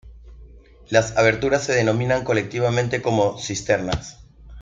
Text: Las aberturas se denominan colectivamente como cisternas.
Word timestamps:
Las 0.89 1.15
aberturas 1.15 1.63
se 1.63 1.73
denominan 1.73 2.23
colectivamente 2.23 3.03
como 3.03 3.37
cisternas. 3.37 4.17